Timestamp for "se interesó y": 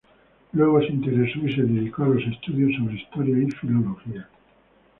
0.79-1.53